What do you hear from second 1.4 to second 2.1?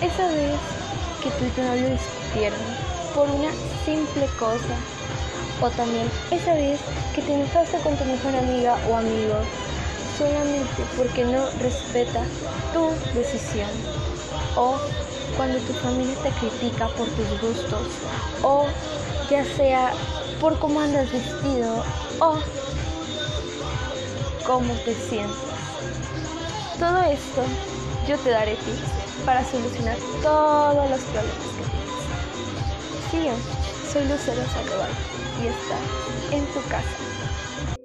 y tu novio